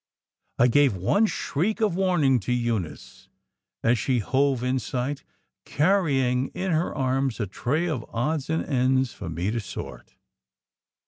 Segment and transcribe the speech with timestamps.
[0.57, 3.29] I gave one shriek of warning to Eunice
[3.83, 5.23] as she hove in sight,
[5.63, 10.15] carrying in her arms a tray of odds and ends for me to sort.